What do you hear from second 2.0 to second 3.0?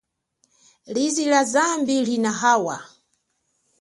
linawaha.